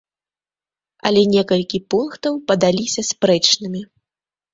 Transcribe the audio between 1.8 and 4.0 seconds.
пунктаў падаліся спрэчнымі.